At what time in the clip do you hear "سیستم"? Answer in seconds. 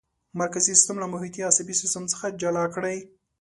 0.69-0.95, 1.81-2.03